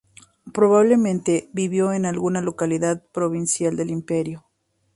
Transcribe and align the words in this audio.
Probablemente 0.51 1.51
vivió 1.53 1.93
en 1.93 2.07
alguna 2.07 2.41
localidad 2.41 3.03
provincial 3.13 3.75
del 3.77 3.91
Imperio. 3.91 4.43